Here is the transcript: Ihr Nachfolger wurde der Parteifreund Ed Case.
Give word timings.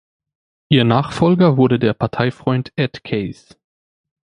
Ihr 0.69 0.83
Nachfolger 0.83 1.57
wurde 1.57 1.77
der 1.77 1.93
Parteifreund 1.93 2.73
Ed 2.75 3.03
Case. 3.03 3.55